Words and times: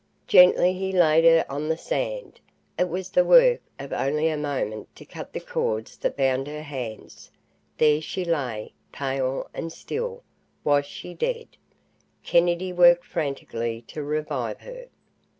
Gently 0.25 0.73
he 0.73 0.91
laid 0.91 1.25
her 1.25 1.45
on 1.47 1.69
the 1.69 1.77
sand. 1.77 2.39
It 2.75 2.89
was 2.89 3.11
the 3.11 3.23
work 3.23 3.61
of 3.77 3.93
only 3.93 4.29
a 4.29 4.35
moment 4.35 4.87
to 4.95 5.05
cut 5.05 5.31
the 5.31 5.39
cords 5.39 5.95
that 5.97 6.17
bound 6.17 6.47
her 6.47 6.63
hands. 6.63 7.29
There 7.77 8.01
she 8.01 8.25
lay, 8.25 8.73
pale 8.91 9.47
and 9.53 9.71
still. 9.71 10.23
Was 10.63 10.87
she 10.87 11.13
dead? 11.13 11.49
Kennedy 12.23 12.73
worked 12.73 13.05
frantically 13.05 13.83
to 13.89 14.01
revive 14.01 14.61
her. 14.61 14.85